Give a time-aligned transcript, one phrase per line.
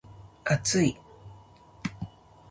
[0.43, 0.97] 厚い